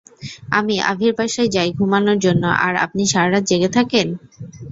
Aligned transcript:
আমি 0.51 0.75
আভির 0.91 1.13
বাসায় 1.17 1.49
যাই 1.55 1.69
ঘুমানোর 1.77 2.17
জন্য 2.25 2.43
আর 2.65 2.73
আপনি 2.85 3.03
সারা 3.11 3.29
রাত 3.29 3.43
জেগে 3.49 3.69
থাকেন! 3.77 4.07